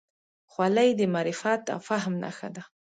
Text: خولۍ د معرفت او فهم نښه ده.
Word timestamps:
خولۍ 0.51 0.89
د 0.99 1.01
معرفت 1.13 1.63
او 1.73 1.79
فهم 1.89 2.13
نښه 2.23 2.49
ده. 2.55 2.63